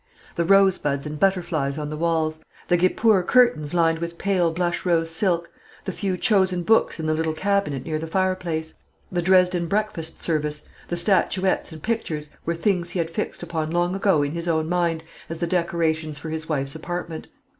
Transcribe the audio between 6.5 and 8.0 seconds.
books in the little cabinet near